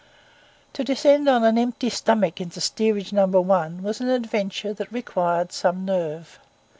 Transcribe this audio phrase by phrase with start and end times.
[0.73, 3.27] To descend on an empty stomach into Steerage No.
[3.27, 6.39] 1, was an adventure that required some nerve.